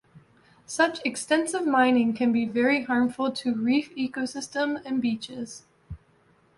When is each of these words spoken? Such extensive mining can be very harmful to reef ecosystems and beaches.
Such 0.65 0.97
extensive 1.05 1.67
mining 1.67 2.13
can 2.13 2.31
be 2.31 2.45
very 2.45 2.85
harmful 2.85 3.31
to 3.33 3.53
reef 3.53 3.93
ecosystems 3.95 4.83
and 4.83 4.99
beaches. 4.99 5.61